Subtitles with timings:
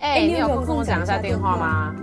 [0.00, 1.94] 哎、欸，你有空跟我讲一下电话吗？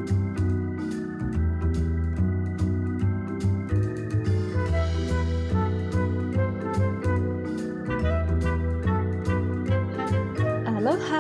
[10.64, 11.12] 哈喽哈，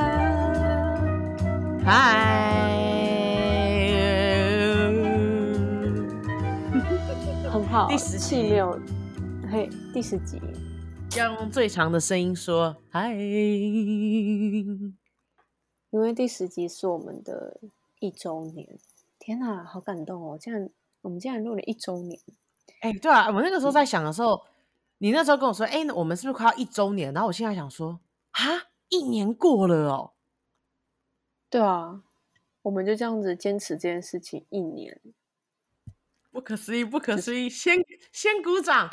[1.83, 2.71] 嗨，
[7.51, 8.79] 很好，第十期没有，
[9.51, 10.41] 嘿，第十集，
[11.17, 13.13] 要用最长的声音说嗨。
[15.89, 17.59] 因为第十集是我们的
[17.99, 18.77] 一周年，
[19.17, 20.37] 天哪，好感动哦！
[20.37, 20.69] 竟然
[21.01, 22.19] 我们竟然录了一周年，
[22.81, 24.41] 哎，对啊，我那个时候在想的时候，嗯、
[24.97, 27.13] 你那时候跟我说，哎，我们是不是快要一周年？
[27.13, 27.99] 然后我现在想说，
[28.31, 30.11] 啊，一年过了哦。
[31.49, 32.03] 对啊，
[32.63, 34.99] 我们就这样子坚持这件事情一年，
[36.31, 37.49] 不可思议，不可思议！
[37.49, 37.77] 先
[38.11, 38.89] 先鼓掌。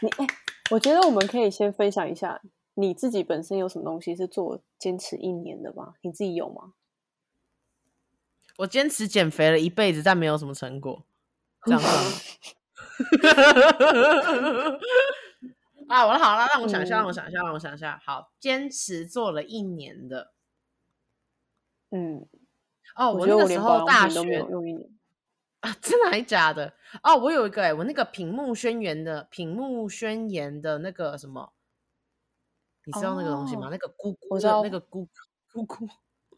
[0.00, 0.26] 你哎，
[0.70, 2.40] 我觉得我们可以先分享一下。
[2.74, 5.94] 你自己本身有什么东西是做坚持一年的吗？
[6.00, 6.72] 你自己有吗？
[8.58, 11.04] 我坚持减肥了一辈子，但没有什么成果，
[11.64, 11.86] 这样子。
[15.88, 18.00] 啊，我好了，让我想一下，让我想一下，让我想一下。
[18.04, 20.32] 好，坚持做了一年的。
[21.90, 22.26] 嗯。
[22.94, 24.20] 哦，我那个时候大学
[24.50, 24.90] 用一年
[25.60, 26.74] 啊，真的还假的？
[27.02, 31.52] 哦，我有一个哎、欸，我那个屏幕宣言的屏幕宣言的那个什么。
[32.84, 35.06] 你知道那个东西吗？Oh, 那个菇菇的那个咕
[35.52, 35.88] 咕咕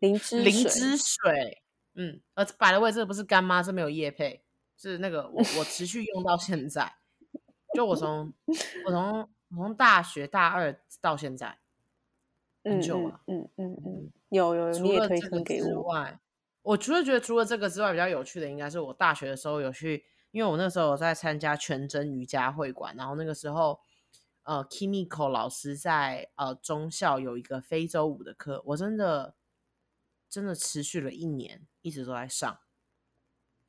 [0.00, 1.62] 灵芝灵芝水，
[1.94, 4.44] 嗯，呃 the way，这个不是干妈，这没有叶配，
[4.76, 6.96] 是那个我我 持续用到现在，
[7.74, 8.30] 就我从
[8.86, 11.58] 我从我从大学大二到现在，
[12.62, 14.70] 很久了，嗯嗯嗯嗯，有有。
[14.70, 16.20] 除了这个之外，
[16.60, 23.80] 我除了觉得除了这个之外，比较有趣的应该是我大学的时候有去，因为我那时候有在参加全真瑜伽会馆，然后那个时候。
[24.44, 29.34] 呃，Kimiko 老师在呃中校有一个非洲舞的课，我真的
[30.30, 32.58] 真的持续了一年，一直都在上。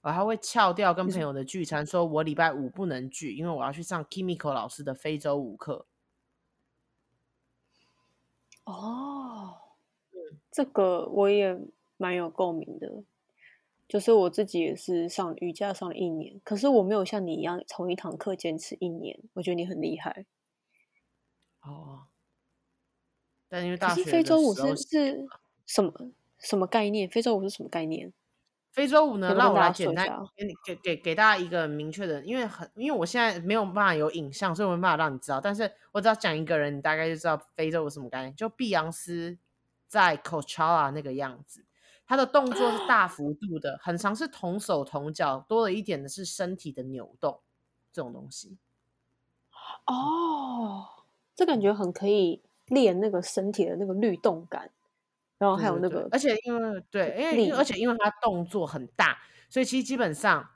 [0.02, 5.88] 我还会翘掉跟朋友的聚餐，说我礼拜五不能聚，因为我要去上 Kimiko 老师的非洲舞课。
[8.66, 9.56] 哦，
[10.52, 11.58] 这个我也
[11.98, 13.04] 蛮有共鸣的，
[13.88, 20.26] 就是我自己也是上瑜伽上了一年，可是我没有像你一样从一堂课坚持一年，我觉得你很厉害。
[21.66, 22.08] 哦，
[23.48, 25.26] 但因为大学是非洲舞是是
[25.66, 25.92] 什么
[26.38, 27.10] 什么概念？
[27.10, 28.14] 非洲舞是什么概念？
[28.72, 29.34] 非洲舞呢？
[29.36, 30.06] 让我来简单
[30.36, 35.40] 给你给给给大家一个明确的，因为很因为我现在没有办法有影像，所以我没办法让你知道。
[35.40, 38.36] 但是我只要讲一个人，你大概就知道非洲舞什么概念。
[38.36, 39.38] 就碧昂斯
[39.88, 41.66] 在 Coachella 那个样子，
[42.06, 47.40] 他的动作是大幅度的，很常是同手同脚，多了一点的是身体的扭动
[47.94, 48.58] 这种东西。
[49.86, 50.90] 哦。
[51.36, 54.72] 这感觉很可以练那个身体的那个律动感，
[55.38, 59.20] 然后还有那个，而且因为对，因为而且因为它动作很大，
[59.50, 60.50] 所以其实基本上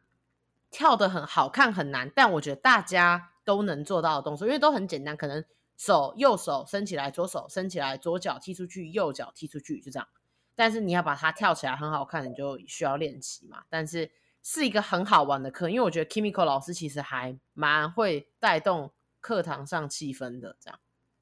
[0.72, 5.44] 跳的很好看很难，但我觉得大家都能做到的动作，因为都很简单，可能
[5.75, 10.07] 手右手伸起来，左手伸起来，左脚踢出去，右脚踢出去，就这样。
[10.56, 13.63] 但是你要把它跳起来很好看，你就需要练习嘛。
[13.69, 14.09] 但是
[14.41, 18.91] 是一个很好玩的课，因为我觉得 Kimiko 老师其实还蛮会带动。
[19.19, 20.80] 课堂上气氛的这样，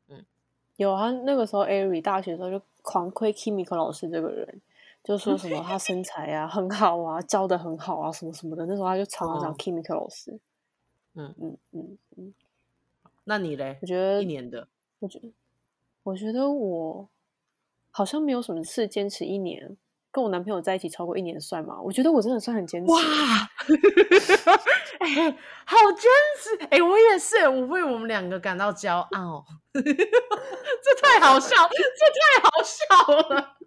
[0.07, 0.25] 嗯，
[0.75, 4.61] 有啊，那个时候艾瑞大学的时候就狂亏 Kimiko 老师这个人，
[5.03, 8.65] 就说什么他身材啊很好啊，教的很好啊，什么什么的。
[8.65, 10.39] 那时候他就常常讲 Kimiko 老师，
[11.15, 12.33] 嗯嗯嗯嗯。
[13.25, 13.77] 那你嘞？
[13.81, 14.67] 我觉得一年的，
[14.99, 15.29] 我觉得，
[16.03, 17.09] 我觉得我
[17.91, 19.75] 好像没有什么事坚持一年。
[20.17, 21.79] 跟我男朋友在一起超过一年算吗？
[21.79, 22.91] 我觉得我真的算很坚持。
[22.91, 22.99] 哇，
[24.97, 26.65] 哎，好坚持！
[26.71, 29.45] 哎，我也是，我为我们两个感到骄傲。
[29.71, 29.83] 这
[31.03, 33.57] 太好笑，这太好笑了。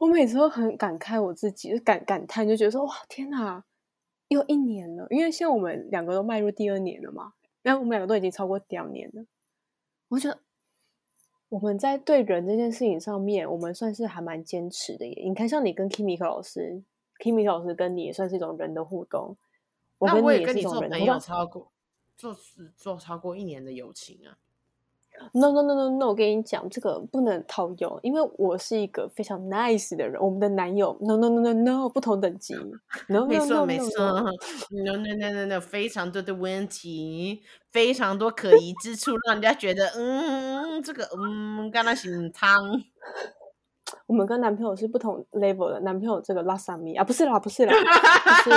[0.00, 3.62] 我每次都很感慨我自己，就感感叹，就觉得说哇，天哪，
[4.26, 5.06] 又一年了。
[5.10, 9.24] 因为现在我们两个都迈入第二年了嘛，然后我们两个都已经超过两年了。
[10.08, 10.40] 我觉得。
[11.54, 15.22] 我们在对人这件事情上面，我们算是还蛮坚持的耶。
[15.24, 16.82] 你看，像你跟 Kimiko 老师
[17.20, 19.36] ，Kimiko 老师跟你也算是一种人的互动。
[19.98, 21.70] 我跟你也是一种人做超过，
[22.16, 22.36] 做
[22.76, 24.36] 做超过一年的友情啊。
[25.32, 26.08] No no no no no！
[26.08, 30.20] 我跟你讲，这个不能套用，因为我是一个非常 nice 的人。
[30.20, 32.54] 我们的男友，no no no no no，不同等级。
[33.08, 34.02] No, 没错没错，
[34.70, 42.60] no no no no no，非常多的问题，非常多可疑之处，让人家觉得，嗯，这个，嗯，跟他姓汤。
[44.06, 47.72] 我们跟男朋友是不同 level 的，男朋友这个拉萨米啊，不是啦，不是啦，
[48.42, 48.50] 是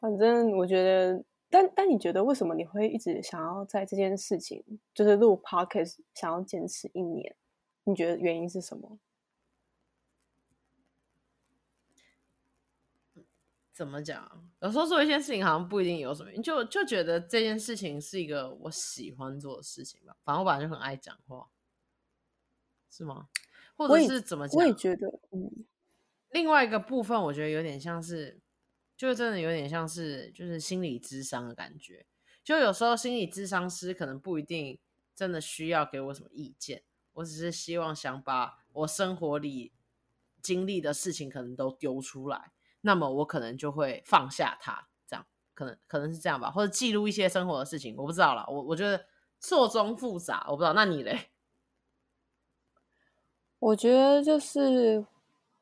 [0.00, 1.22] 反正我觉得。
[1.50, 4.64] 但但你觉得为什么你会一直想要在这件事情，
[4.94, 7.36] 就是录 podcast，想要坚持一年？
[7.84, 8.98] 你觉得原因是什么？
[13.72, 14.44] 怎么讲？
[14.60, 20.16] 有时候做一件事情好像不一定有什么，就就觉得这件事情是一个我喜欢做的事情吧。
[20.22, 21.48] 反正我本来就很爱讲话，
[22.90, 23.28] 是吗？
[23.76, 24.60] 或者是怎么讲？
[24.60, 25.64] 我也觉得，嗯。
[26.30, 28.39] 另外一个部分，我觉得有点像是，
[29.00, 32.04] 就真的有点像是，就是心理咨商的感觉。
[32.44, 34.78] 就有时候心理咨商师可能不一定
[35.14, 36.82] 真的需要给我什么意见，
[37.14, 39.72] 我只是希望想把我生活里
[40.42, 42.52] 经历的事情可能都丢出来。
[42.82, 45.24] 那么我可能就会放下它，这样
[45.54, 48.44] 可能可能是这样吧，或者记录一些生活的事情，我不知道啦。
[48.48, 49.06] 我我觉得
[49.38, 50.74] 错综复杂，我不知道。
[50.74, 51.30] 那你嘞？
[53.60, 55.06] 我觉得就是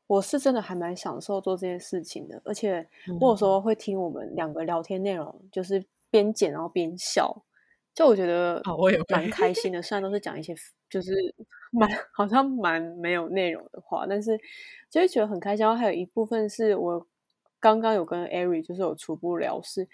[0.08, 2.88] 我是真的还蛮享受做这件事情的，而且
[3.20, 7.44] 我有时候会听我们两个聊天内容，就是边剪然后边笑，
[7.94, 9.80] 就我觉得我也蛮开心的。
[9.80, 10.52] 虽然都是讲一些
[10.90, 11.12] 就是
[11.70, 14.36] 蛮好像蛮没有内容的话，但是。
[14.90, 17.06] 就会觉得很开心，然后还有一部分是我
[17.60, 19.86] 刚刚有跟艾瑞就是有初步聊，是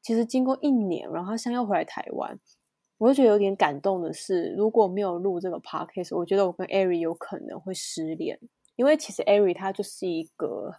[0.00, 2.40] 其实经过一年，然后他现在又回来台湾，
[2.96, 8.40] 我就觉得有点感动的是，如果没有录这个 Podcast，我觉得我跟艾瑞有可能会失联，
[8.80, 10.76] 因为其实艾瑞他就是一个，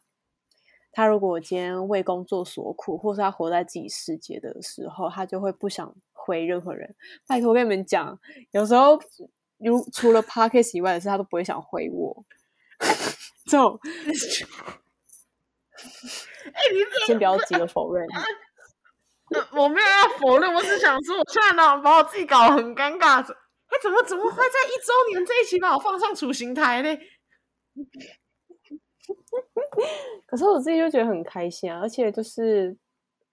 [0.92, 6.96] 他如果今天为工作所苦，或是他活在自己世界的时候，他就会不想回任何人。
[7.28, 8.20] 拜托我跟你们讲，
[8.50, 9.00] 有时候
[9.60, 12.26] 如除了 Podcast 以外的事，他都不会想回我。
[13.46, 13.68] 就，
[15.78, 18.08] 哎，你先不要急着否认。
[19.52, 23.22] 我没有要否认，我只想说，我现在呢把我自己搞得很尴尬。
[23.22, 26.98] 哎，怎么怎么会在一周年这一期把我放上处刑台呢？
[30.26, 32.76] 可是我自己就觉得很开心啊，而且就是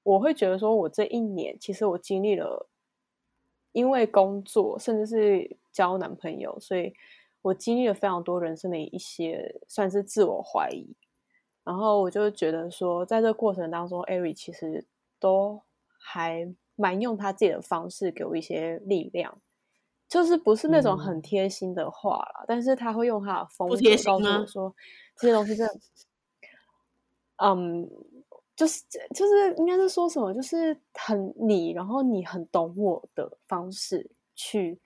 [0.03, 2.69] 我会觉得说，我这一年其实我经历了，
[3.73, 6.95] 因为工作，甚至是交男朋友，所以。
[7.41, 10.97] 我经历了非常多人生的一些算是自我怀疑，
[11.65, 14.85] 然后我就觉得说，在这过程当中艾瑞其实
[15.21, 15.63] 都
[16.01, 19.41] 还蛮用他自己的方式给我一些力量，
[20.09, 24.75] 就是不是那种很贴心的话啦，嗯、但是他会用他的风格告诉我说，
[25.17, 25.75] 这些东西真的，
[27.37, 27.89] 嗯，
[28.57, 28.83] 就是
[29.15, 34.81] 就是应该是说什么，就是很你，然后你很懂我的方式去。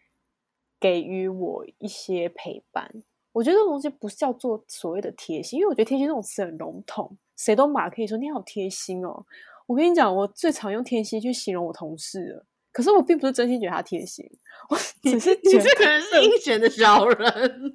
[0.82, 2.92] 给予我一些陪伴，
[3.30, 9.24] 我觉得这种东西不是叫做所谓的贴心，因为我觉得贴心这种词很笼统，谁都马可以说你好贴心哦。
[9.66, 14.28] 我跟你讲，我最常用贴心去形容我同事了，可是我并不是真心觉得他贴心，
[14.70, 17.74] 我只是觉得你这个人是阴险的小人。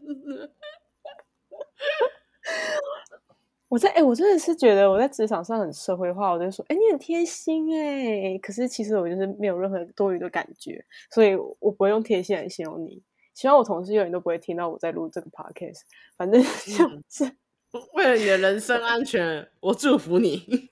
[3.70, 7.80] 我在哎、欸，我真的是觉得我在职场上很社会化，我就说哎、欸，你很贴心哎、
[8.22, 13.04] 欸，可是其实我就是没有任何多余的感觉，所以我不会用贴心来形容你。
[13.34, 15.82] 希望我同事永远都不会听到我在录这个 podcast，
[16.16, 20.70] 反正就是、嗯、为了你的人身安全，我祝福你。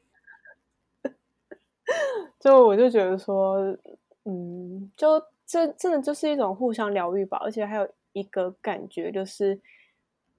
[2.40, 3.78] 就我就觉得说，
[4.26, 9.60] 嗯，就这真的就是一种互相疗愈吧，而且还有一个感觉就是。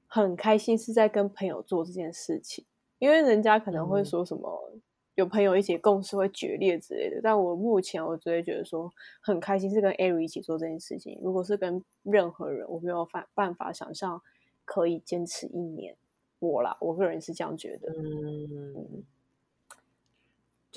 [0.09, 2.65] 很开心是在跟朋友做这件事情，
[3.01, 4.81] 因为人家可能会说什么、嗯、
[5.17, 11.19] 有朋友一起共事会决裂之类的，但我目前我只会觉得说很开心是跟 Ari 一起做这件事情。
[11.21, 14.23] 如果是跟任何人，我没有办办法想象
[14.65, 15.97] 可以坚持一年。
[16.39, 17.93] 我啦，我个人是这样觉得。
[17.93, 19.03] 嗯，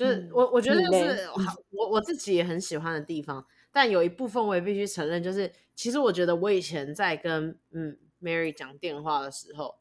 [0.00, 1.28] 就是我我觉得就是
[1.70, 7.96] 我我自己也很喜欢的地方，但有一部分我也必须承认，就是其实我觉得我以前在跟嗯。
[8.22, 9.76] Mary 讲电话的时候，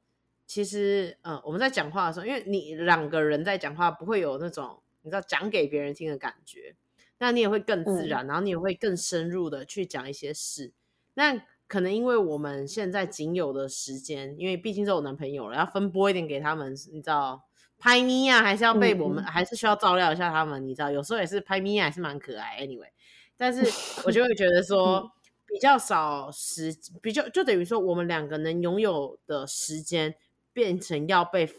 [0.48, 6.74] 其实，嗯，我们在讲话的时候，因为你两个人在讲话，不会有那种你知道讲给别人听的感觉，
[7.18, 10.72] 那你也会更自然，嗯、然后你也会更深入的去讲一些事。
[11.16, 17.49] 那可能因为我们现在仅有的时间，因为毕竟是我男朋友了，要分拨一点给他们，你知道，
[17.80, 22.60] 拍咪啊，还是要被我们，嗯、还是需要照料一下他们，你知道，有时候也是拍咪啊，还是蛮可爱。
[22.60, 22.90] Anyway，
[23.36, 23.62] 但是
[24.06, 24.98] 我就会觉得说。
[24.98, 25.12] 嗯
[25.52, 26.72] 比较少时，
[27.02, 30.14] 比较就等于说，我们两个能拥有的时间
[30.54, 31.52] 变成要被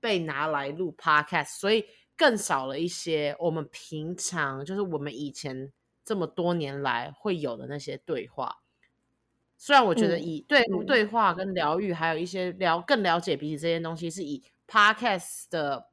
[0.00, 5.72] 被拿来录 podcast，所以更少了一些我们平常就是我们以前
[6.04, 8.58] 这么多年来会有的那些对话。
[9.56, 15.90] 虽然我觉得以对、嗯、对话跟疗愈，还有一些了更了解彼此这些东西，是以 podcast 的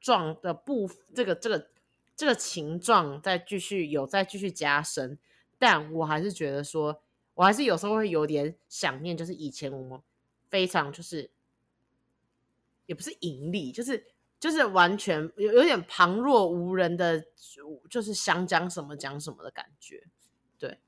[0.00, 1.70] 状的部这个这个
[2.16, 5.16] 这个情状再继续有再继续加深。
[5.56, 7.02] 但我还是觉得说，
[7.34, 10.00] 我还是有时候会有点想念，就是以前我们
[10.48, 11.30] 非常就是，
[12.86, 14.06] 也不是盈利，就是
[14.38, 17.24] 就是完全有有点旁若无人的
[17.90, 20.04] 就是想讲什么讲什么的感觉。
[20.58, 20.78] 对，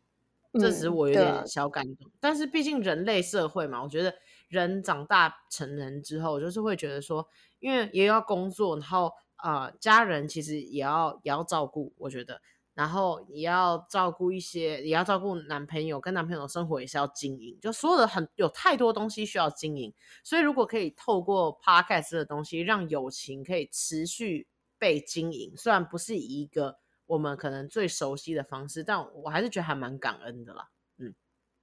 [0.55, 2.09] 这只是我有点小感动。
[2.09, 4.17] 嗯、但是毕竟人类社会嘛，我觉得
[4.51, 7.27] 人长大成人之后，就是会觉得说，
[7.61, 9.11] 因为也要工作，然后
[9.43, 12.43] 呃，家人其实也要也要照顾，我觉得。
[12.73, 19.93] 然后也要照顾一些，也要照顾男朋友，跟男朋友生活也是要经营，就所有的很有太多东西需要经营。
[20.25, 24.47] 所以如果可以透过 podcast 的东西，让友情可以持续
[24.79, 30.71] 被经营，虽然不是一个我们可能最熟悉的方式，但我还是觉得还蛮感恩的啦。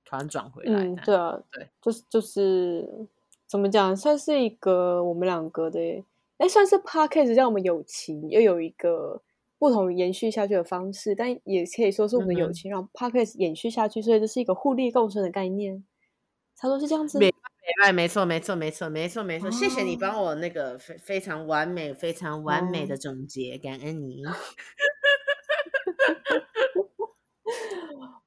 [0.08, 3.08] 嗯，突然转回来，嗯，对啊，对，就是就是
[3.48, 5.80] 怎么讲，算是一个我们两个的，
[6.38, 9.22] 哎，算是 podcast 让我们友情又有一个。
[9.60, 15.84] 不同延续下去的方式，但也可以说是我们的友情让 Podcast 延续下去，嗯、所以这是一个互利共生的概念，
[16.56, 17.18] 差不多是这样子。
[17.18, 17.34] 没
[17.84, 24.22] 没没错没错没错没错没错，谢谢你帮我那个非非常完美非常完美的总结，哦、感恩你。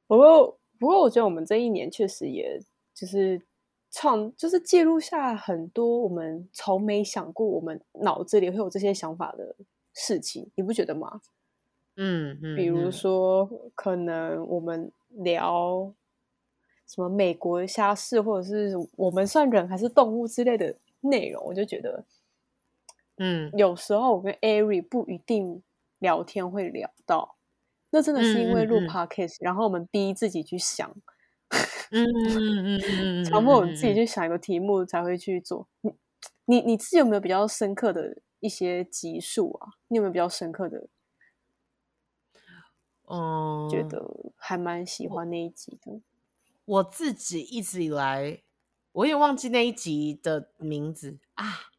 [0.09, 2.61] 不过不过，我觉得我们这一年确实也
[2.93, 3.41] 就是
[3.93, 9.55] 创，就是记录下很多我们从没想过，我们脑子里会有这些想法的。
[9.93, 11.21] 事情你不觉得吗？
[11.97, 15.93] 嗯嗯，比如说，嗯、可能我们聊
[16.87, 22.05] 什么美国虾事，或者是我们算人还是动物之类的内容，我就觉得，
[23.17, 25.61] 嗯，有时候我跟 Ari 不一定
[25.99, 27.35] 聊天会聊到，
[27.91, 30.91] 那真的是因为录 Podcast，、嗯嗯、然后我们逼自己去想，
[31.91, 35.69] 嗯嗯嗯强迫我们自己去想一个题目才会去做。
[35.81, 35.93] 你
[36.47, 38.19] 你你自己有没有比较深刻的？
[38.41, 40.89] 一些集数啊，你有没有比较深刻的？
[43.07, 46.01] 嗯，觉得还蛮喜欢那一集的。
[46.65, 48.41] 我，我自己一直以来，
[48.93, 51.70] 我也忘记那一集的名字啊。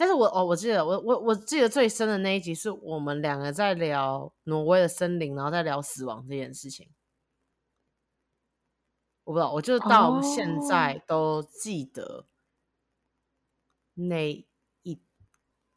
[0.00, 6.88] 但是我哦，我记得，我我我记得最深的那一集是我们两个在聊挪威的森林，然后在聊死亡这件事情。
[9.24, 12.24] 我不知道，我就到现在都记得
[13.92, 14.32] 那
[14.82, 15.02] 一。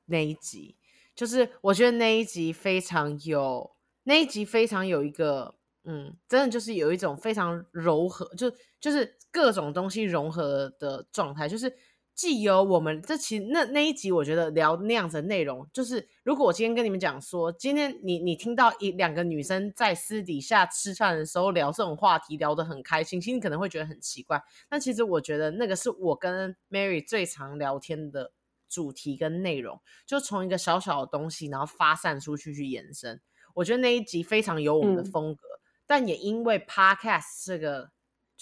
[0.06, 0.77] 那一集
[1.13, 11.74] 就是，我觉得那一集非常有，那一集非常有一个，嗯，真的就是有一种非常柔和，就就是各种东西融合的状态，就是
[12.15, 28.32] 既有我们这其实那那一集，我觉得聊那样子的内容，就是如果我今天跟你们讲说，今天你你听到一两个女生在私底下吃饭的时候聊这种话题，聊得很开心，其实你可能会觉得很奇怪，但其实我觉得那个是我跟 Mary 最常聊天的。
[28.70, 33.22] 主题跟内容就从一个小小的东西，然后发散出去去延伸。
[33.53, 37.91] 我觉得那一集非常有我们的风格，嗯、但也因为 Podcast 这个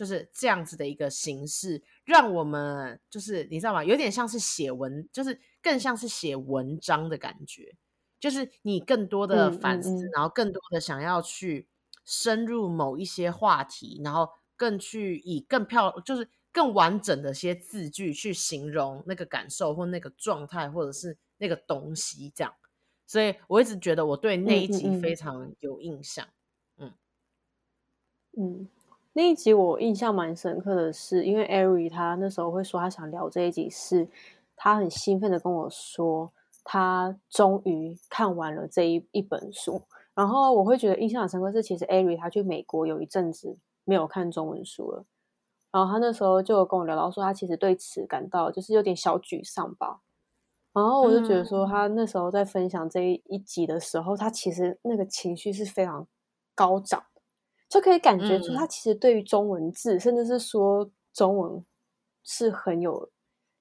[0.01, 3.84] 就是这样子的一个形式，让我们就是你知道吗？
[3.84, 7.75] 有点像是写文，就是更像是写文章的感觉，
[8.20, 11.67] 就是你更多的反思，嗯嗯嗯、然后更多的想要去
[12.03, 14.27] 深入某一些话题，然后
[14.58, 16.27] 更去以更漂就是。
[16.53, 22.53] 更完整的些字句去形容那个感受或那个状态，或者是那个东西，这样。
[23.08, 26.27] 所以我一直觉得我对那一集非常有印象。
[26.75, 26.93] 嗯
[28.38, 28.67] 嗯，
[29.13, 34.08] 那一集我印象蛮深刻的是，因为艾瑞他那时候会说他想聊这一集，是
[34.56, 36.32] 他很兴奋的跟我说，
[36.63, 39.82] 他终于看完了这一一本书。
[40.13, 45.03] 然后我会觉得印象很深刻是，其实艾瑞他去美国有一阵子没有看中文书了。
[45.74, 50.00] 然后他那时候就跟我聊到说，他其实对此感到就是有点小沮丧吧。
[50.74, 56.08] 然后我就觉得说，他那时候在分享这一集的时候，他其实那个情绪是非常
[56.56, 57.11] 高涨的，
[57.72, 61.66] 就可以感觉出他其实对于中文字，甚至是说中文
[62.24, 63.10] 是很有，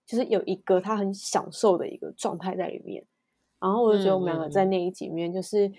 [0.05, 3.07] 就是有一个他很享受的一个状态在里面。
[3.61, 5.71] 然后我就觉得我们两个在那一集里面就是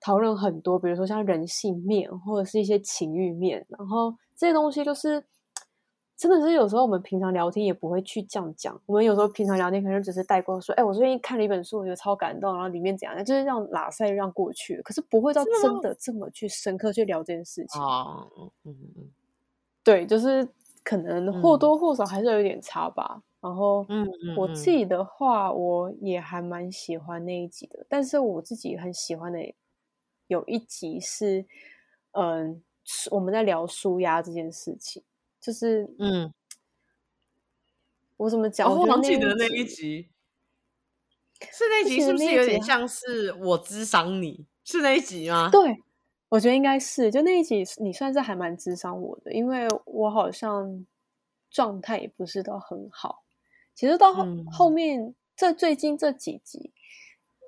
[0.00, 5.22] 讨论很多，比如说像人性面或者是一些情欲面，然后这些东西就是。
[6.24, 19.10] 真的是有时候我们平常聊天也不会去这样讲，我们有时候平常聊天可能只是带过说，哎，我最近看了一本书，我觉得超感动，然后里面怎样，就是这样拉塞让过去，可是不会到真的这么去深刻去聊这件事情啊，嗯嗯，
[19.84, 20.48] 对，就是
[20.82, 23.16] 可能或多或少还是有点差吧。
[23.16, 29.38] 嗯、然后，嗯，我自己的话，我也还蛮喜欢那一集的，但是我自己很喜欢的
[30.28, 31.44] 有一集是，
[32.12, 32.62] 嗯，
[33.10, 35.02] 我们在聊舒压这件事情。
[35.44, 36.32] 就是，嗯，
[38.16, 38.66] 我怎么讲？
[38.66, 40.08] 我好记得那一集，
[41.52, 44.46] 是那一集，是不是有点像是我智商你？
[44.64, 45.50] 是那一集吗？
[45.52, 45.76] 对，
[46.30, 47.10] 我觉得应该是。
[47.10, 50.86] 就那一集，你算是还蛮智商我的，因为我好像
[51.50, 53.22] 状态也不是都很好。
[53.74, 56.72] 其实到后、嗯、后面，这最近这几集，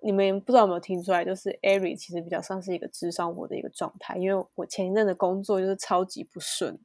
[0.03, 6.79] 你们不知道有没有听出来，就是 Ari 其实比较像是一个智商我的一个状态，因为我前一阵的工作就是超级不顺，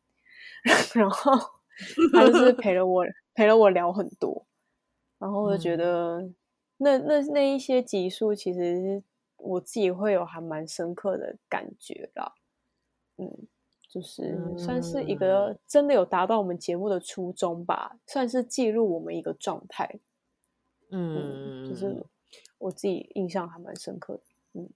[0.94, 1.32] 然后
[2.14, 4.46] 他就是陪了我陪了我聊很多，
[5.18, 6.30] 然后我就觉得
[6.78, 9.04] 那那那一些集数，其实
[9.38, 12.34] 我自己会有还蛮深刻的感觉啦，
[13.18, 13.48] 嗯。
[13.94, 20.00] 就是算是一个真的有达到我们节目的初衷吧，算是记录我们一个状态。
[20.92, 22.02] 嗯，就是
[22.58, 24.24] 我自己印象还蛮深刻的。
[24.54, 24.70] 嗯，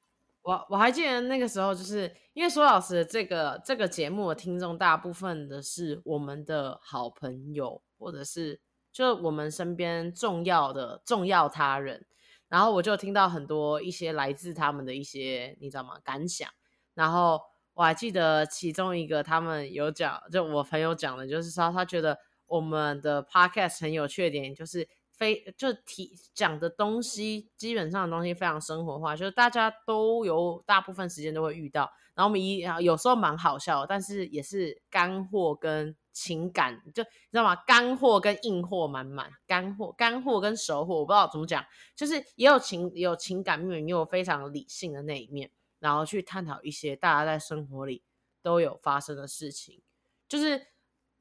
[0.45, 8.61] 我我还记得那个时候，就是因为苏老师的这个这个节目的听众大部分的是我们的好朋友，或者是
[8.91, 12.05] 就我们身边重要的重要他人，
[12.47, 16.49] 然后我就听到很多一些来自他们的一些你知道吗感想，
[16.93, 17.41] 然后。
[17.77, 24.87] 我还记得其中一个，他们有讲，就我朋友讲的，就是说他觉得我们的 podcast 很有缺点，就是
[25.17, 31.91] 非就提讲的东西，基本上的东西非常生活化，就是大家都有大部分时间都会遇到。
[32.13, 37.55] 然后我们一有时候蛮好笑，但是也是干货跟情感，就你知道吗？
[37.67, 45.51] 干货跟硬货满满，干货干货跟熟货，我不知道怎么讲，就是也有情也有情感面，也有非常理性的那一面。
[45.79, 48.01] 然后去探讨一些大家在生活里
[48.41, 49.81] 都有发生的事情，
[50.27, 50.67] 就是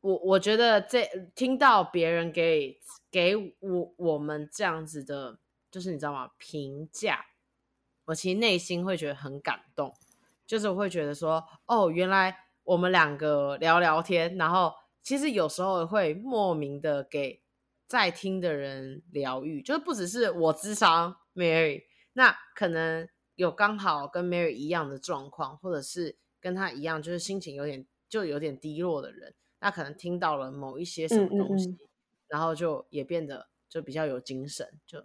[0.05, 2.79] 我我觉得这听到别人给
[3.11, 5.39] 给我我们这样子的，
[5.71, 6.31] 就是你知道吗？
[6.37, 7.25] 评价，
[8.05, 9.95] 我其实内心会觉得很感动，
[10.47, 17.43] 就是我会觉得说，哦，原来我们两个聊聊天，然后其实有时候会莫名的给
[17.89, 23.09] 在听的人疗愈，就是不只是我智商 Mary，那可能。
[23.37, 29.35] 有刚好跟 Mary 一样的状况，或者是跟他一样，就是心情有点就有点低落的人，
[29.65, 31.89] 那可能听到了某一些什么东西，嗯嗯嗯，
[32.29, 34.69] 然后就也变得就比较有精神。
[34.87, 35.03] 就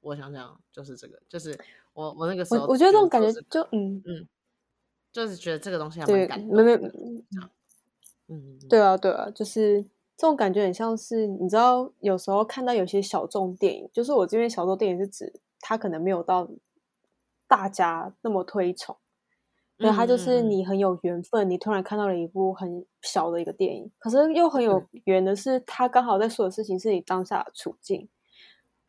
[0.00, 1.58] 我想想，就是这个，就是
[1.92, 4.28] 我我那个时候，我，我觉得这种感觉就嗯嗯，
[5.12, 6.56] 就是觉得这个东西还蛮感动。
[6.56, 6.90] 没没
[8.26, 9.80] 嗯，对啊对啊，就是
[10.16, 16.50] 这种感觉很像是你知道，有时候看到有些小众电影，就是我这边小众电影是指他可能没有到。
[17.50, 18.94] 大家那么推崇，
[19.78, 28.08] 对，他就是你很有缘分，嗯，你突然看到了一部很小的一个电影，可是又很有缘的是，他刚好在说的事情是你当下的处境，嗯，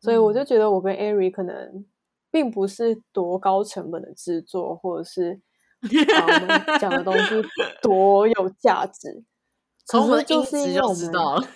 [0.00, 1.86] 所以我就觉得我跟艾瑞可能
[2.28, 5.40] 并不是多高成本的制作，或者是
[5.82, 7.40] 我们讲的东西
[7.80, 9.22] 多有价值，
[9.86, 11.48] 从我们的音质就知道了，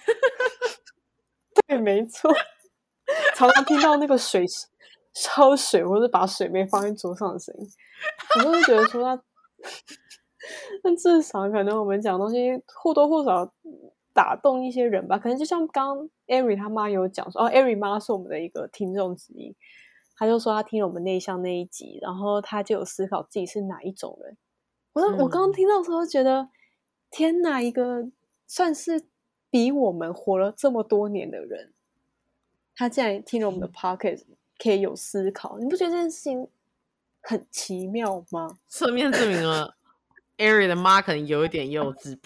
[1.66, 2.32] 对，没错，
[3.34, 4.46] 常常听到那个水。
[5.14, 7.66] 烧水，或者把水杯放在桌上的声音，
[8.36, 9.22] 我就会觉得说他，
[10.82, 13.54] 那至少可能我们讲东西或多或少
[14.12, 15.16] 打动一些人吧。
[15.16, 19.56] 可能就像刚刚 Ari 他妈有讲说，哦，Ari 妈是我们的一个听众之一，
[20.16, 24.36] 他就说他听了我们内向那一集，然后他就有思考自己是哪一种人。
[24.94, 26.48] 我说、嗯、我刚刚听到的时候觉得，
[27.10, 28.08] 天哪，一个
[28.46, 29.06] 算是
[29.48, 31.72] 比我们活了这么多年的人，
[32.74, 34.24] 他竟然听了我们的 Podcast。
[34.58, 36.48] 可以有思考，你不觉得这件事情
[37.20, 38.58] 很奇妙吗？
[38.68, 39.76] 侧面证明了
[40.38, 42.18] Ari 的妈可能有一点幼稚，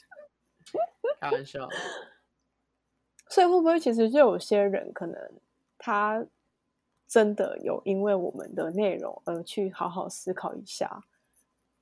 [1.20, 1.68] 开玩笑。
[3.28, 5.30] 所以会不会其实就有些人可能
[5.76, 6.24] 他
[7.08, 11.02] 真的有因为我们的内容而去好好思考一下，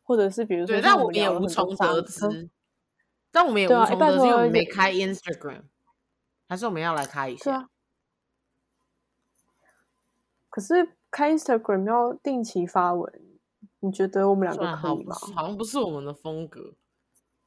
[0.03, 2.49] 或者是比如说，但我们也无从得知，
[3.31, 5.63] 但我们也无从得知，因为我们没开 Instagram，
[6.49, 7.69] 还是我们要来开一下？
[10.55, 13.13] 可是开 Instagram 要定期发文，
[13.81, 15.17] 你觉得我们两个可以吗？
[15.35, 16.75] 好像不是我们的风格。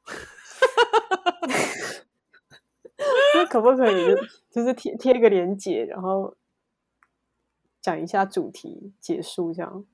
[3.34, 6.36] 那可不可以就就是贴贴一个链接，然后
[7.80, 9.86] 讲一下主题，结束这样？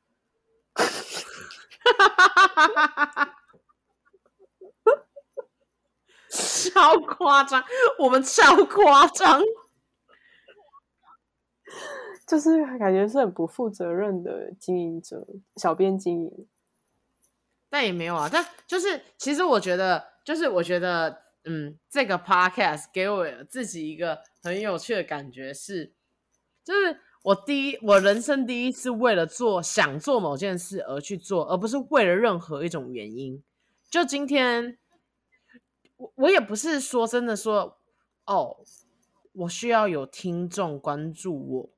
[6.73, 7.63] 超夸张，
[8.01, 9.41] 我们超夸张。
[12.27, 16.47] 就是感觉是很不负责任的经营者，小编经营，
[17.69, 18.29] 但也没有啊。
[18.33, 25.93] 但就是，其实我觉得，就是我觉得，嗯，这个 podcast 给我自己一个很有趣的感觉是，
[26.65, 33.43] 就是我第一，我人生第一次为了做想做某件事而去做，而不是为了任何一种原因。
[33.91, 34.79] 就今天，
[35.99, 37.79] 我我也不是说真的说，
[38.25, 38.57] 哦，
[39.33, 41.74] 我需要有听众关注我。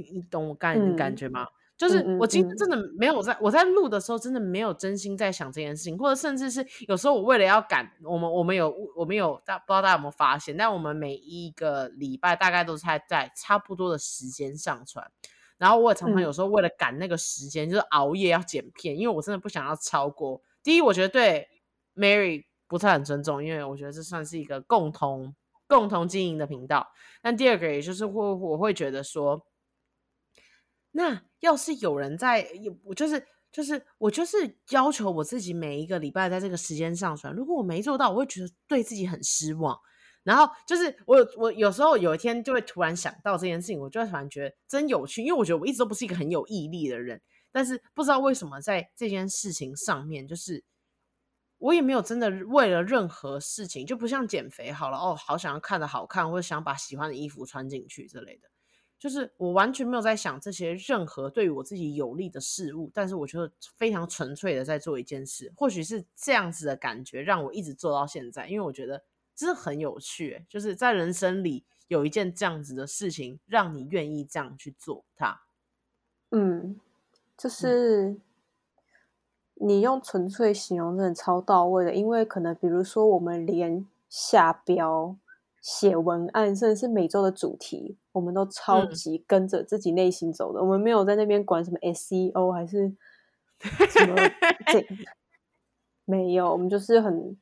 [0.00, 1.44] 你你懂我感感觉吗？
[1.44, 15.10] 嗯、就是我今天真的没有在、我在录的时候，真的没有真心在想这件事情，或者甚至是有时候我为了要赶我们，我们有我们有大不知道大家有没有发现，但我们每一个礼拜大概都是在在差不多的时间上传，
[15.56, 20.42] 然后我也常常有时候为了赶那个时间，嗯、就是熬夜要剪片，因为我真的不想要超过。
[20.62, 21.48] 第一，我觉得对
[21.96, 25.34] Mary 不是很尊重，因为我觉得这算是一个共同
[25.66, 26.86] 共同经营的频道。
[27.22, 29.46] 但第二个，也就是会我会觉得说，
[30.92, 32.48] 那要是有人在，
[32.84, 39.78] 我就是就是我就是要求我自己每一个礼拜在这个时间上传，如果我没做到，我会觉得对自己很失望。
[40.22, 50.62] 然后就是我我有时候有一天就会突然想到这件事情，我就会突然觉得真有趣，因为我觉得我一直都不是一个很有毅力的人，但是不知道为什么在这件事情上面，就是
[51.56, 58.49] 我也没有真的为了任何事情，就不像减肥好了哦，好想要看得好看，或者想把喜欢的衣服穿进去之类的，
[59.00, 69.02] 就是我完全没有在想这些任何对于我自己有利的事物，但是我觉得非常纯粹的在做一件事，或许是这样子的感觉让我一直做到现在，因为我觉得。
[69.32, 75.40] 真的很有趣，就是在人生里有一件这样子的事情，让你愿意这样去做它。
[76.30, 76.78] 嗯，
[77.38, 78.20] 就是
[79.54, 85.16] 你用纯粹形容真的超到位的，因为可能比如说我们连下标、
[85.62, 90.60] 写文案，甚至是每周的主题，我们都超级跟着自己内心走的。
[90.60, 92.92] 嗯、我们没有在那边管什么 SEO 还是
[93.60, 94.16] 什么
[94.72, 94.86] 这，
[96.04, 97.36] 没有，我们就是很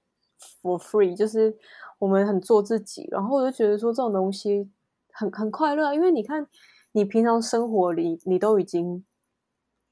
[0.62, 1.56] for free，就是。
[2.00, 4.70] 我们很做自己，然后我就觉得说这种东西
[5.10, 6.46] 很很快乐，因为你看，
[6.92, 9.04] 你平常生活里你都已经，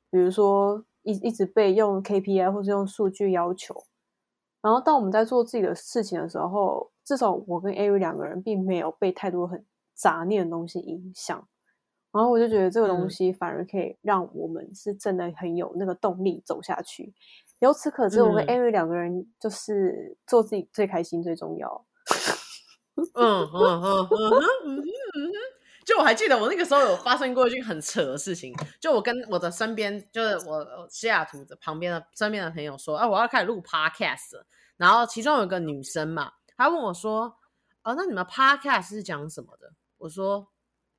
[0.08, 3.86] 比如说一一直被用 KPI 或是用数据要求，
[4.62, 9.64] 然后当我们在做自己的事情的时候，至少我跟 Ari 两个人并没有被太多很
[9.96, 11.48] 杂念的东西影响，
[12.12, 17.12] 然后我就觉得这个东西反而可以让我们是真的很有那个动力走下去。
[17.60, 21.86] 由此可知，我跟 Amy 两个人就是做自己最开心最重要。
[22.96, 25.32] 嗯嗯嗯嗯嗯嗯，
[25.84, 34.42] 就我还记得我那个时候有发生过一件很扯的事情，就我跟我的身边，就是我西雅图的旁边的身边的朋友说，啊，我要开始录 podcast，
[34.76, 37.36] 然后其中有一个女生嘛，她问我说，
[37.82, 39.72] 哦，那你们 podcast 是讲什么的？
[39.98, 40.48] 我说，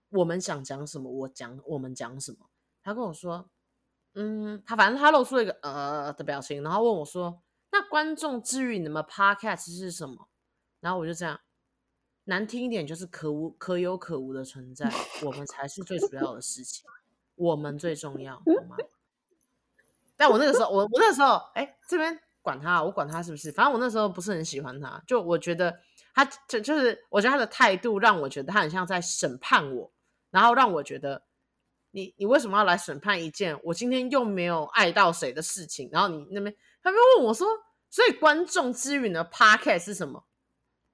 [0.09, 2.49] 我们想讲什么，我讲我们讲什么。
[2.83, 3.49] 他跟我说，
[4.13, 10.29] 嗯，他反正他露出了一个呃的表情，然后问我说，那观众之于你们 podcast 是什么？
[10.79, 11.39] 然后我就这样。
[12.29, 14.91] 难听一点就是可无可有可无的存在，
[15.23, 16.85] 我们才是最主要的事情，
[17.35, 18.75] 我们最重要，好吗？
[20.17, 23.51] 但我那个时候，我我那个时候，哎，这边管他，我管他是不是？
[23.51, 25.77] 反正我那时候不是很喜欢他，就我觉得
[26.13, 29.91] 他就就是，我觉得他的态度让我觉得他很像在审判我，
[30.31, 31.23] 然后让我觉得
[31.91, 35.89] 你你为什么要来审判一件我今天又没有爱到谁的事情？
[35.91, 37.45] 然后你那边他们问我说，
[37.89, 40.23] 所以观众之于的 podcast 是什么？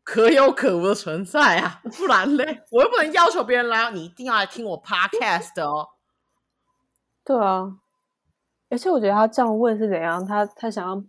[0.04, 5.90] 可有可无的存在啊， 不然嘞，我又不能要求别人来，你一定要来听我 podcast 的哦。
[7.24, 7.78] 对啊，
[8.70, 10.26] 而且我觉得他这样问是怎样？
[10.26, 11.02] 他他想要，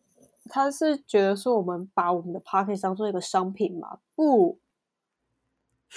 [0.48, 3.98] 他是觉得说我们把我们的 podcast 当做一个商品嘛？
[4.14, 4.58] 不，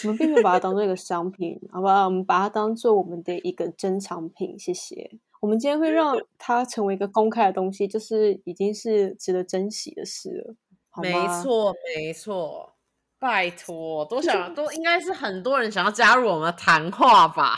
[0.04, 2.06] 我们并没有把它当做一个商品，好不好？
[2.06, 4.58] 我们把它当做我们的一个珍藏品。
[4.58, 5.20] 谢谢。
[5.40, 10.56] 我们今天会让它成为一个公开的东西，就是已经是值得珍惜的事了。
[10.90, 11.10] 好吗？
[11.10, 12.74] 没错，没错。
[13.20, 17.56] 拜托，都想都应该是很多人想要加入我们的谈话吧？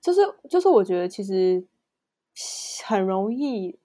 [0.00, 1.64] 就是就是，我觉得其实
[2.84, 3.78] 很容易，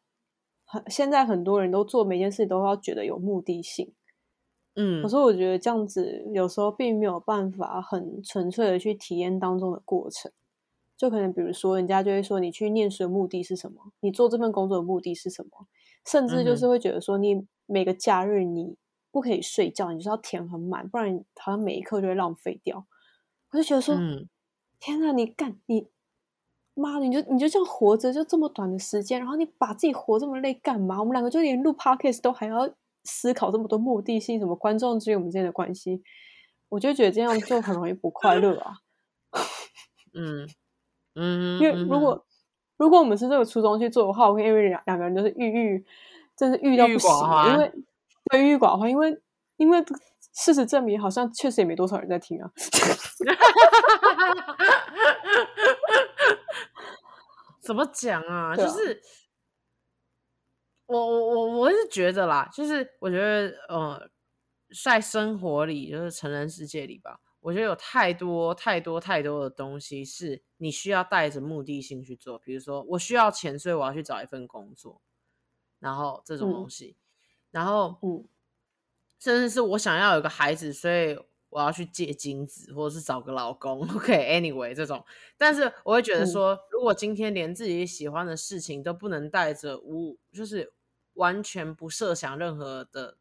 [0.76, 3.94] 很现在很多人都做每件事都要觉得有目的性。
[4.76, 10.32] 嗯，可是我觉得这样子有时候并没有办法很纯粹的去体验当中的过程。
[10.98, 13.94] 就可能比如说，人家就会说你去念书的目的是什么？
[14.02, 15.68] 你做这份工作的目的是什么？
[16.06, 18.76] 甚至就是会觉得说，你每个假日你。
[19.12, 22.86] 不可以睡觉，你就是要填很满，不然好像每一刻就会浪费掉。
[23.50, 24.28] 我就觉得说，嗯、
[24.78, 25.88] 天哪，你干你
[26.76, 31.00] 妈的，你就你就这样活着，就这么短的时间，然后你把自己活这么累干嘛？
[31.00, 32.70] 我们两个就连录 podcast 都还要
[33.04, 36.04] 思考这么多目的性，什么观众之间我们之间的关系，
[36.70, 38.74] 我就觉得这样就很容易不快乐啊。
[40.14, 40.48] 嗯
[41.16, 42.22] 嗯，因为如果、嗯、
[42.78, 45.86] 如果我们是这个初衷去做的话，我跟 Ari 两两个人都是郁郁，
[46.36, 47.10] 真是郁到不行，
[47.54, 47.72] 因为。
[48.32, 49.16] 对，郁郁寡欢，因为
[49.58, 49.86] 因为
[50.34, 52.50] 事实证明，好像确实也没多少人在听啊。
[57.66, 58.52] 怎么讲啊？
[58.52, 59.02] 啊就是
[60.86, 64.10] 我我我我是觉得啦，就是我觉得呃，
[64.84, 72.38] 在生活里，就是成人世界里吧，我觉得有太多太多太多的东西是你需要带着目的性去做。
[72.40, 75.02] 比如说，我需要钱，所以我要去找一份工作，
[75.80, 76.96] 然后这种东西。
[77.00, 77.02] 嗯
[77.56, 78.28] 然后，嗯，
[79.18, 81.18] 甚至是我想要有个孩子，所以
[81.56, 83.80] 我要去借精子，或者是找个老公。
[83.96, 85.02] OK，Anyway，、okay, 这种，
[85.38, 90.74] 但是我会觉得说，嗯、如果今天连自己喜欢的事情都不能带着无，就是
[91.14, 93.16] 完全不设想任何的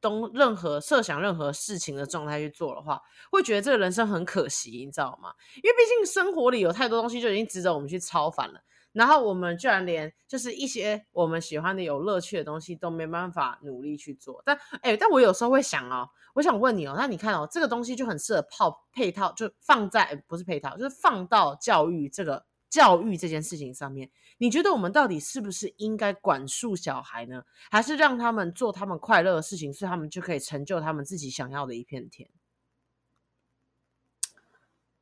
[0.00, 5.34] 东，任何设想任何事情的状态去做的话，会觉得这个人生很可惜，你知道吗？
[5.56, 8.60] 因为毕竟生活里有太多东西就已经值得我们去超凡了。
[8.94, 24.08] 然后我们居然连就是一些我们喜欢的有乐趣的东西都没办法努力去做，但哎，但我有时候会想哦，我想问你哦，那你看哦，这个东西就很适合泡配套，就放在不是配套，就是放到教育这个教育这件事情上面。
[24.38, 27.42] 你觉得我们到底是不是应该管束小孩呢？
[27.70, 32.28] 还是让他们做他们快乐的事情，所以他们就可以成就他们自己想要的一片天？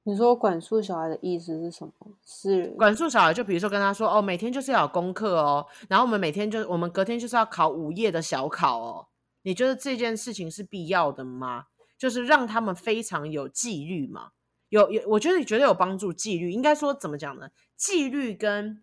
[0.04, 1.92] 你说管束小孩的意思是什么？
[2.26, 9.06] 是管束小孩，就比如说跟他说哦，每天就是要有功课哦，然后我们每天就我们隔天就是要考午夜的小考哦。
[9.42, 11.66] 你觉得这件事情是必要的吗？
[11.96, 14.30] 就是让他们非常有纪律嘛？
[14.70, 16.12] 有有，我觉得你绝对有帮助。
[16.12, 17.50] 纪律应该说怎么讲呢？
[17.76, 18.82] 纪律跟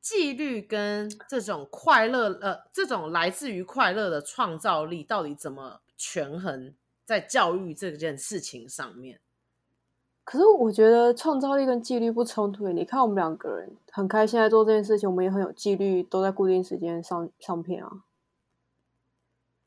[0.00, 6.74] 纪律跟这种快乐，呃，这种来自于快乐的创造力，到底怎么权衡？
[7.04, 9.20] 在教育这件事情上面，
[10.24, 12.66] 可是我觉得创造力跟纪律不冲突。
[12.68, 17.90] 你看，我们两个人很开心在做这件事情，我们也很有纪律，都在固定时间上上片啊。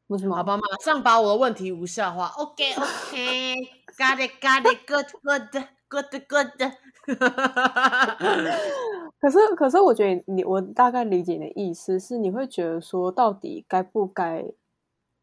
[0.08, 0.36] 为什么？
[0.36, 2.30] 好吧，马上把我的问题无效化。
[2.38, 6.72] OK，OK，Got it，Got it，Good，Good，Good，Good。
[9.22, 14.52] 可是，可是，我觉得你，我大概理解你的意思是，你会觉得说，到底该不该，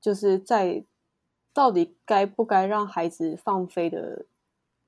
[0.01, 0.85] 就是在。
[1.55, 4.27] 到底该不该让孩子放飞的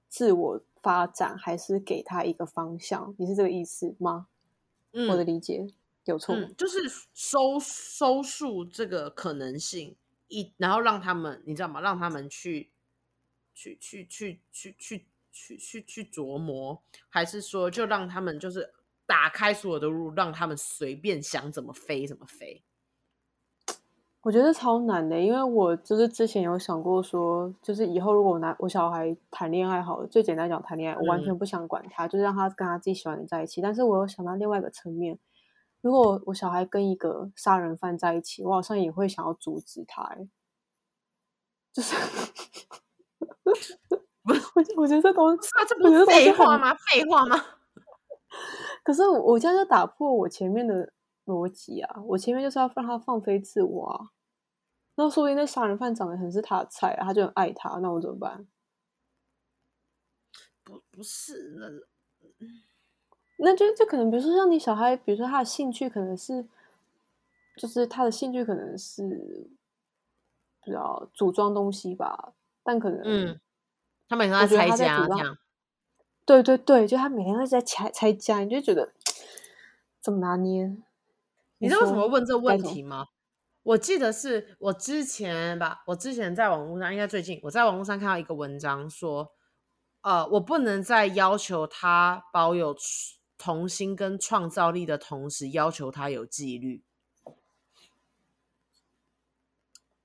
[0.09, 3.14] 自我发展，还是给他一个方向？
[3.18, 4.26] 你是这个意思吗？
[4.92, 5.66] 嗯，我的理解
[6.05, 6.79] 有错，嗯，就是
[7.14, 9.94] 收收束这个可能性，
[10.29, 11.81] 一然后让他们，你知道吗？
[11.81, 12.70] 让他们去
[13.55, 18.72] 去去去去去去去去琢磨，还是说就让他们就是
[19.07, 22.62] 打开所有的路，让他们随便想怎么飞怎么飞？
[24.26, 33.60] 我觉得超难的，因为我就是之前有想过说，就是以后如果我拿我小孩谈恋爱好了，最简单讲谈恋爱，我完全不想管他，嗯、就是让他跟他自己喜欢的人在一起。
[33.60, 35.16] 但是我又想到另外一个层面，
[35.80, 40.16] 如果我小孩跟一个杀人犯在一起，我好像也会想要阻止他。
[41.72, 41.94] 就是，
[43.46, 44.34] 我
[44.78, 46.74] 我觉得这都是啊，这不是废话吗？
[46.74, 47.40] 废话吗？
[48.82, 50.92] 可是我这样就打破我前面的
[51.26, 52.02] 逻辑啊！
[52.08, 54.10] 我前面就是要让他放飞自我啊。
[54.96, 58.46] 那说不定那杀人犯长得很是他的菜啊，他就很爱他，那我怎么办？
[60.64, 62.46] 不不是那，
[63.38, 66.44] 那就就可能比如说像你小孩，比如说他的兴趣可能是，
[67.56, 69.48] 就是他的兴趣可能是，
[70.64, 72.32] 比较组装东西吧，
[72.64, 73.40] 但可能嗯，
[74.09, 75.38] 他每天在拆家这样，
[76.24, 78.92] 对对对，就他每天都在拆拆家，你就觉得
[80.00, 80.76] 怎么拿捏？
[81.59, 83.06] 你知道为什么问这个问题吗？
[83.66, 89.33] 我记得是我之前吧，我之前在网络上，应该最近我在网络上看到一个文章说，
[90.02, 92.76] 呃，我不能再要求他保有
[93.37, 96.85] 童心跟创造力的同时，要求他有纪律。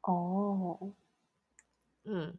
[0.01, 0.93] 哦，
[2.05, 2.35] 嗯。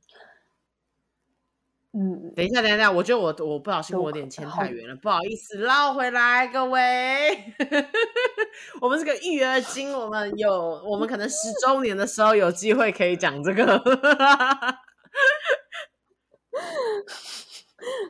[1.95, 7.53] 嗯，等一下，等一下，我觉得我我不小心我有点牵太远了，不好意思，绕回来，各位，
[8.81, 10.51] 我们是个育儿经，我们有，
[10.87, 13.83] 我们可能十周年的时候有机会可以讲这个，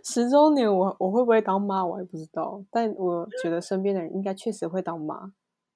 [0.04, 5.32] 十周年我我会不会当妈我也不知道，但我觉得身边的人应该确实会当妈，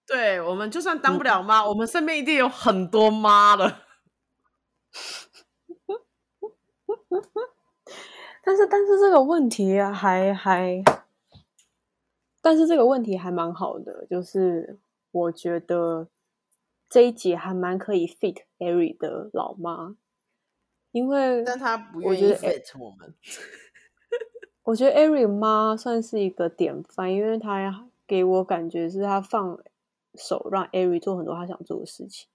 [0.07, 3.83] 对，我们就算当不了妈，嗯、我们身边一定有很多妈了。
[8.46, 10.80] 但是，但是这个问题还还，
[12.40, 14.78] 但是这个问题还蛮好的，就是
[15.11, 16.06] 我觉得
[16.88, 19.96] 这一集还蛮可以 fit Ari 的老妈，
[20.92, 23.12] 因为但他不愿意 fit 我们。
[24.62, 29.59] 我觉得 Ari 妈算是一个典范，因为他给我感觉是他放
[30.14, 32.28] 手让 Ari 做很多他想做的事情，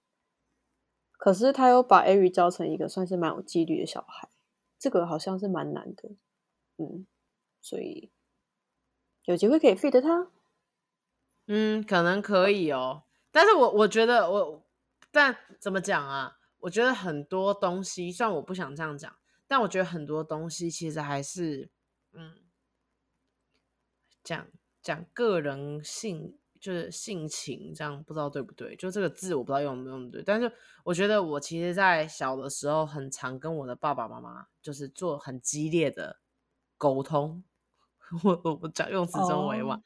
[1.16, 4.28] 可是他又把 Ari 教成一个算是蛮有纪律的小孩。
[4.82, 6.08] 这个好像是蛮难的，
[6.76, 7.06] 嗯，
[7.60, 8.10] 所以
[9.26, 10.26] 有机会可以 fit 他，
[11.46, 13.04] 嗯，可能可以哦。
[13.30, 14.66] 但是我我觉得我，
[15.12, 16.36] 但怎么讲啊？
[16.58, 19.16] 我觉得很多东西，虽然我不想这样讲，
[19.46, 21.70] 但我觉得很多东西其实还是，
[22.10, 22.40] 嗯，
[24.24, 24.48] 讲
[24.82, 28.76] 讲个人性，就是性情这样，不知道对不对？
[28.76, 30.50] 就这个字我不知道用不用对，但是
[30.84, 36.20] 我觉得我其实，在小的时候很常跟我的爸爸妈妈就是做很激烈的
[36.78, 37.42] 沟通。
[38.22, 39.82] 我我我讲用词真委婉，哦、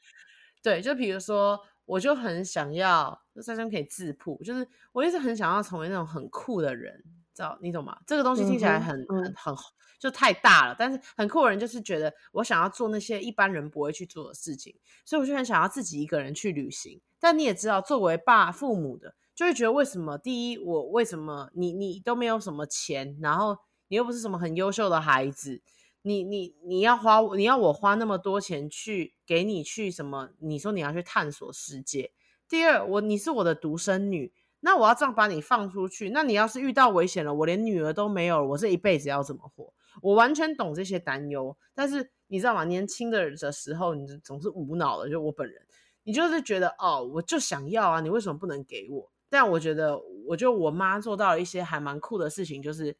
[0.61, 7.03] 对，就比如说，我就很想要，就三生可以自曝，就是我一直很想要成为那种很酷的人，
[7.37, 7.95] 知道你懂吗？
[8.07, 9.55] 这个东西听起来很、嗯、很很
[9.99, 16.99] 就太大了，但是很酷的人就是觉得我想要做那些一般人不会去做的事情，所以我就很想要自己一个人去旅行。
[17.19, 20.17] 但你也知道，作为爸父母的，就会觉得为什么？
[20.17, 25.61] 第一，我为什么你你都没有什么钱，然后你又不是什么很优秀的孩子。
[26.03, 30.29] 你你你要花，你要我花那么多钱去给你去什么？
[30.39, 32.11] 你说你要去探索世界。
[32.47, 34.31] 第二，我你是我的独生女，
[34.67, 39.73] 那我要这样把你放出去，那你要是遇到危险了，我连女儿都没有，我这一辈子要怎么活？
[40.01, 42.65] 我完全懂这些担忧，但是你知道吗？
[42.65, 45.65] 年轻的的时候，你总是无脑的，就我本人，
[46.03, 49.09] 你就是觉得哦，我就想要啊，你为什么不能给我？
[49.29, 52.93] 但我觉得，我觉得我妈做到了一些还蛮酷的事情，就是。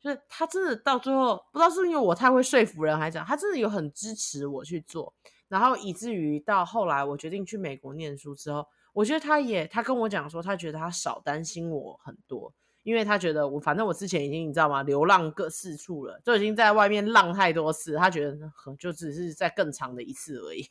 [0.00, 5.12] 就是她真的到最后，不知道是因为我太会说服人，还是怎样，他真的有很支持我去做，
[5.48, 8.64] 然后以至于到后来我决定去美国念书之后，
[8.98, 18.36] 我觉得他也他跟我讲说，他觉得他少担心我很多，因为他觉得我反正我之前已经你知道吗，流浪各四处了，就已经在外面浪太多次，他觉得
[18.76, 20.68] 就只是在更长的一次而已，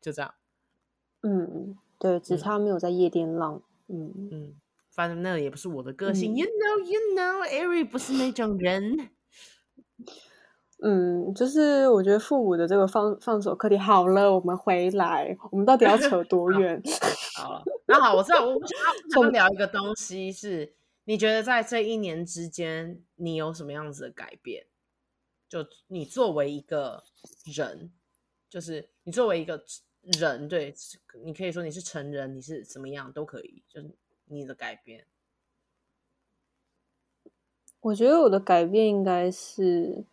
[0.00, 0.34] 就这样。
[1.22, 3.62] 嗯，对，只差没有在夜店浪。
[3.86, 4.28] 嗯嗯。
[4.32, 4.54] 嗯
[4.90, 9.10] 反正那也不是我的个性、嗯、，you know，you know，Ari 不是那种人。
[10.86, 16.82] 嗯，就是我觉得父母的这个放放手课题好了，我们回来，我们到底要扯多远？
[17.36, 18.68] 好，了，那好，我知道，我们
[19.10, 24.66] 想 聊一个东西，是你觉得在这一年之间，你有什么样子的改变？
[25.48, 27.02] 就你作为一个
[27.44, 27.90] 人，
[28.50, 29.64] 就是你作为一个
[30.02, 30.74] 人，对，
[31.24, 33.90] 你可以说你是成人，你是怎么样都可以，就是。
[34.26, 35.04] 你的改变，
[37.78, 40.06] 我觉得我的改变应该是，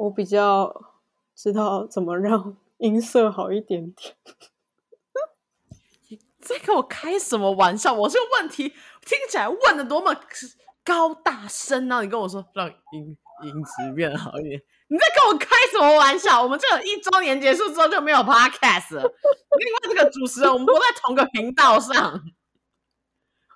[0.00, 0.74] 我比较
[1.34, 4.14] 知道怎么让 音色好一点点。
[6.08, 7.92] 你在跟我开什么玩笑？
[7.92, 8.70] 我这个问题
[9.04, 10.16] 听起来问的多么
[10.82, 12.00] 高大声呢？
[12.02, 16.42] 你跟我说让音音质变好一点，你在跟我开什么玩笑？
[16.42, 19.02] 我们这个一周年结束之后就没有 podcast 了。
[19.02, 21.94] 另外这个主持人，我们不在同个频道上。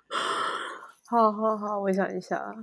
[1.09, 2.53] 好好好，我想一下，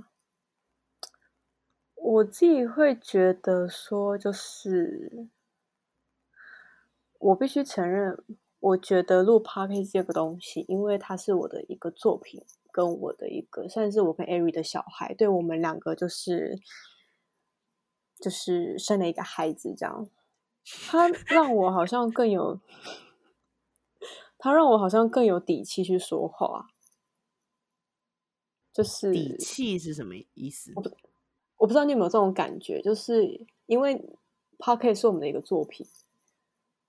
[2.03, 5.29] 我自己会觉得说，就是
[7.19, 8.21] 我必须承认，
[8.59, 16.59] 我觉得录 podcast 这个东西，因为它是我的一个作品，跟我的一个，算是我跟 Ari 的小孩，对我们两个就是。
[18.21, 20.09] 就是生了一个孩子，这样，
[20.87, 22.61] 他让我好像更有，
[24.37, 26.69] 他让我好像更有底气去说话。
[28.71, 30.71] 就是底气是什么意思？
[31.63, 34.03] 我不知道你有没有这种感觉，就是因为
[34.57, 35.87] Podcast 是我们的一个作品，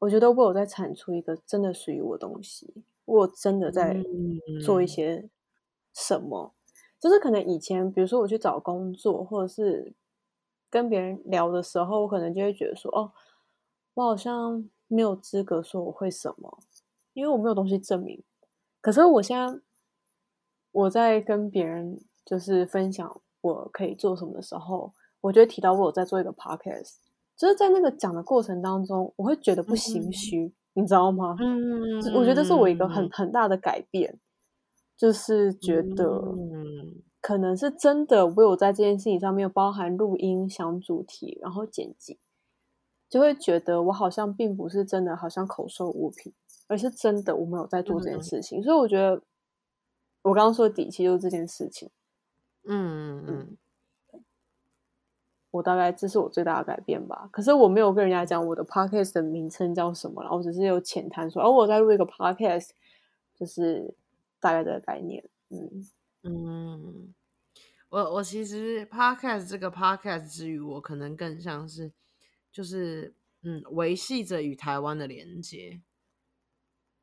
[0.00, 3.96] 我觉得我有在产出一个真的属于我的东西，我真的在
[4.64, 5.28] 做一些
[5.92, 9.92] 什么，嗯、就是可能以前，比如说我去找工作，或者是。
[10.70, 13.12] 跟别人聊的时候，我可能就会觉得说：“哦，
[13.94, 16.58] 我好像没有资格说我会什么，
[17.12, 18.20] 因为我没有东西证明。”
[18.82, 19.60] 可是我现在
[20.72, 26.96] 我在跟别人就是分享我可以做什么的时候，我就会提到我有在做一个 podcast，
[27.36, 31.36] 就是在那个讲的过程当中，我会觉得不心虚，嗯、你知道吗？
[31.38, 34.18] 嗯，我觉得这是我一个很很大的改变，
[34.96, 36.04] 就是觉得。
[36.06, 42.18] 嗯可能是真的，我有在这件事情上面包含录音、想主题，然后剪辑，
[43.08, 46.34] 就会觉得我好像并不是真的，好像口说无凭，
[46.68, 48.60] 而是真的我没有在做这件事情。
[48.60, 49.22] 嗯、所以我觉得
[50.20, 51.90] 我刚刚说的底气就是这件事情。
[52.66, 53.58] 嗯嗯
[54.12, 54.24] 嗯，
[55.50, 57.28] 我大概这是我最大的改变吧。
[57.32, 62.70] 可是我没有跟人家讲我的 podcast 的名称叫什么，然后我只是有浅谈说，哦，我在录一个 podcast，
[63.34, 63.94] 就是
[64.40, 65.28] 大概这个概念。
[65.50, 65.86] 嗯。
[66.26, 67.14] 嗯，
[67.90, 71.92] 我我其实 podcast 这个 podcast 之余我可能更像是，
[72.50, 75.82] 就是嗯维系着与台湾的连接，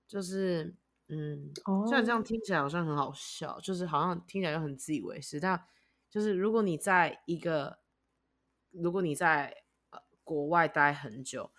[0.07, 0.73] 就是
[1.11, 1.51] 嗯，
[1.87, 5.63] 虽然这样听起来好像很好笑，就是好像听起来又很自以为是，但
[6.09, 7.77] 就是如果你在一个，
[8.71, 9.53] 如果你在
[9.91, 11.51] 呃国外待很久，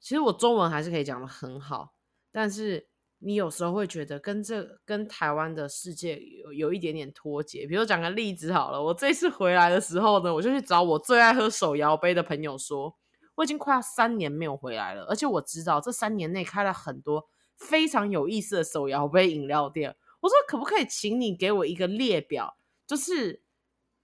[0.00, 1.94] 其实我中文还是可以讲的很好，
[2.30, 2.88] 但是。
[3.18, 7.66] 你有时候会觉得跟这跟台湾的世界有有一点点脱节。
[7.66, 12.94] 比如讲个例子好了，我这次回来的时候呢，我就去找我最爱喝手摇杯的朋友说，
[13.36, 17.26] 我已经快要三年没有回来了，而且我知道这三年内开了很多
[17.58, 19.96] 非常有意思的手摇杯饮料店。
[20.20, 23.42] 我说可不可以请你给我一个列表，就是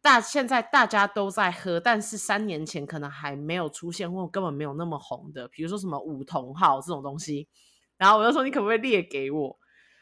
[0.00, 7.48] 大现在大家都在喝，但是三年前可能还没有出现或根本没有那么红的，比如说什么五同号这种东西。
[7.96, 9.58] 然后我就说你可不可以列给我？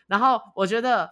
[0.06, 1.08] 然后我觉得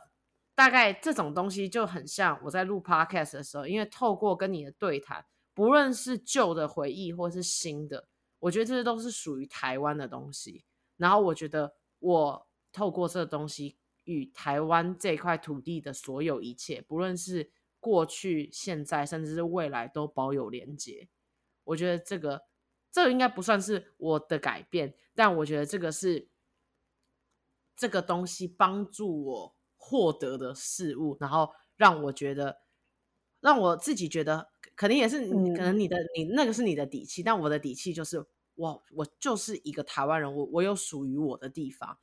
[0.55, 5.25] 大概这种东西就很像我在录 podcast 的时候，因为透过跟你的对谈，
[5.55, 8.09] 不论是旧的回忆或是新的，
[8.41, 10.65] 我觉得这些都是属于台湾的东西。
[10.97, 13.79] 然后我觉得我透过这东西。
[14.05, 21.11] 与台湾这块土地的所有一切，不论是过去、现在，甚至是未来，都保有连结。
[21.65, 22.45] 我觉得这个，
[22.91, 26.31] 这个应该不算是我的改变，但我觉得这个是
[27.77, 32.63] 这个东西帮助我获得的事物，然后让我觉得，
[33.41, 38.25] 让我自己觉得，肯定也是，可能你的你那个是你的底气，但我的底气就是，
[38.59, 41.97] 我我就是一个台湾人，我我有属于我的地方。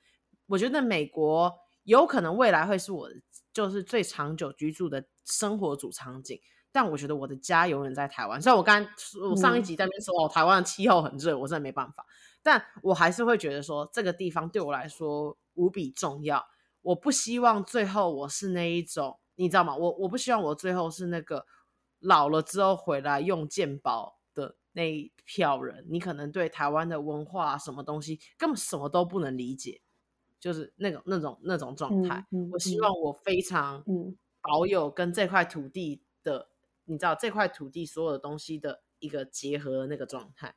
[0.47, 1.53] 我觉得美国。
[1.85, 3.07] 有可能未来会是我
[3.53, 6.41] 就是最长久居住的生活主场景，
[6.71, 8.41] 但我觉得我的家永远在台湾。
[8.41, 8.83] 虽然我刚
[9.29, 12.03] 我上一集在那边说哦，台湾的气候很热，我真的没办法，
[12.41, 16.43] 但我还是会觉得说这个地方对我来说无比重要。
[16.81, 19.75] 我不希望最后我是那一种，你知道吗？
[19.75, 21.45] 我我不希望我最后是那个
[21.99, 24.24] 老了之后回来用健保的
[24.75, 25.83] 那一票人。
[25.89, 29.81] 你可能对台湾的文化什么东西根本什么都不能理解。
[30.37, 32.45] 就是那种那种那种状态，嗯。
[32.45, 33.83] 嗯、我希望我非常
[34.41, 36.49] 保有跟这块土地的，
[36.85, 40.53] 嗯、你知道这块土地所有的东西的一个结合的那个状态，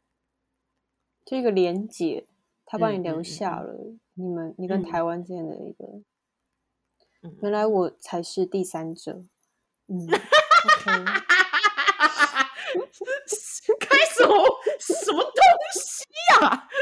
[1.25, 2.27] 这个连结，
[2.67, 5.87] 他帮你留下了你们、嗯、你跟台湾之间的一个，
[7.23, 9.25] 嗯、原来我才是第三者，
[9.87, 10.07] 嗯，
[10.85, 11.03] 开
[14.19, 14.35] 什么
[14.79, 15.33] 什么东
[15.73, 16.05] 西
[16.43, 16.69] 呀、啊？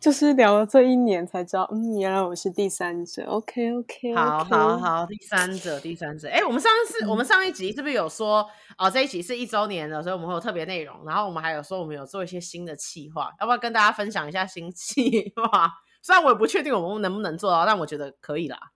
[0.00, 3.22] 就是聊了这一年才知道，嗯，原来我是第三者。
[3.24, 4.16] OK OK，, okay.
[4.16, 6.26] 好，好，好，第三者，第三者。
[6.28, 8.48] 哎、欸，我们上次、嗯、我们上一集是不是有说，
[8.78, 11.04] 哦，这一集是一周年的，所以我们会有特别内容。
[11.04, 15.70] 然后我们还有说，我们有做一些新的企划，要不要跟大家分享一下新企划？
[16.00, 18.72] 虽然我也不确定我们能不能做到，但我觉得可以啦，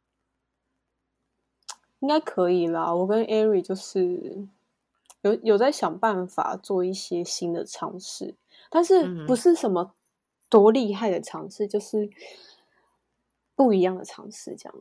[2.01, 2.95] 应该可以啦。
[2.95, 4.47] 我跟 Ari 就是
[5.25, 8.37] 有有在想办法做一些新的尝试，
[8.70, 9.97] 但是不是什么。
[10.51, 12.09] 多厉害的尝试，就是
[13.57, 14.75] 不一样的尝试，这样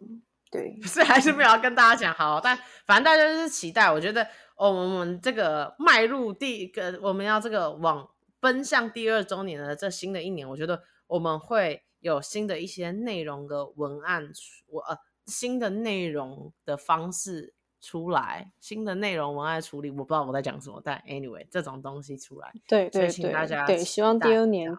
[0.52, 0.78] 对。
[0.80, 3.92] 不是还是没有要跟大家讲好，但反正大家就是期待。
[3.92, 4.24] 我觉得，
[4.56, 8.08] 哦，我们这个迈入第一个，我们要这个往
[8.40, 14.30] 奔向第二周年的这新的一年，我觉得我们会有新的一些内容的文案，
[14.68, 24.74] 我呃新的内容的方式出来，新的内容文案处理，我不知道我在讲什么，但 anyway 这种东西出来，对对对，请大家对，希望第二年。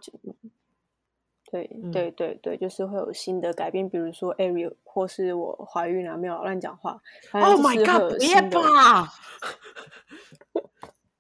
[1.53, 7.01] 对对对对，就是会有新的改变，比如说 Ariel 或是我怀孕了，没有乱讲话。
[7.31, 8.19] Oh my god！
[8.19, 9.09] 别吧！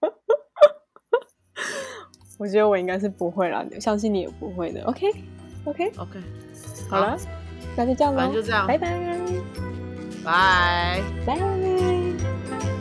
[2.37, 4.83] 我觉得我应该是不会啦，相信你也不会的。
[4.87, 5.09] OK
[5.67, 6.21] OK OK，
[6.91, 7.17] 好了，
[7.77, 8.99] 那就这样吧，就这样，拜拜，
[10.25, 11.05] Bye.
[11.27, 12.74] Bye.